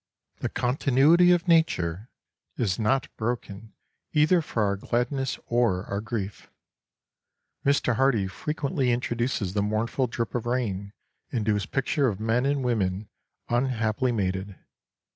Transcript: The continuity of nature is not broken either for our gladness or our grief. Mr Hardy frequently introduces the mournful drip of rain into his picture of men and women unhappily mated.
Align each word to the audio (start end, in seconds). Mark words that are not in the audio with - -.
The 0.39 0.49
continuity 0.49 1.31
of 1.31 1.47
nature 1.47 2.09
is 2.57 2.79
not 2.79 3.07
broken 3.17 3.73
either 4.13 4.41
for 4.41 4.63
our 4.63 4.75
gladness 4.75 5.37
or 5.45 5.85
our 5.85 6.01
grief. 6.01 6.49
Mr 7.63 7.97
Hardy 7.97 8.25
frequently 8.25 8.89
introduces 8.89 9.53
the 9.53 9.61
mournful 9.61 10.07
drip 10.07 10.33
of 10.33 10.47
rain 10.47 10.91
into 11.29 11.53
his 11.53 11.67
picture 11.67 12.07
of 12.07 12.19
men 12.19 12.47
and 12.47 12.63
women 12.63 13.09
unhappily 13.47 14.11
mated. 14.11 14.55